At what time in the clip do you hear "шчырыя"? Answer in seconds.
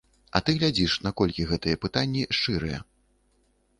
2.39-2.79